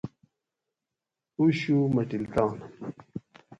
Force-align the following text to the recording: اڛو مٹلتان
اڛو 1.39 1.77
مٹلتان 1.95 2.53